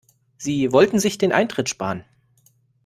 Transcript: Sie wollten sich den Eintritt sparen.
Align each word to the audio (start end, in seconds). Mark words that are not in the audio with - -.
Sie 0.35 0.71
wollten 0.71 0.97
sich 0.97 1.19
den 1.19 1.31
Eintritt 1.31 1.69
sparen. 1.69 2.03